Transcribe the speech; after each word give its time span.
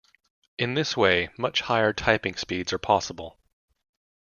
In 0.57 0.73
this 0.73 0.97
way, 0.97 1.29
much 1.37 1.61
higher 1.61 1.93
typing 1.93 2.35
speeds 2.35 2.73
are 2.73 2.79
possible. 2.79 3.37